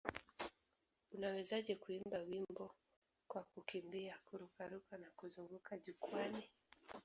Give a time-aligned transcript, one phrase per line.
[1.13, 2.75] Unawezaje kuimba wimbo
[3.27, 6.49] kwa kukimbia, kururuka na kuzunguka jukwaani?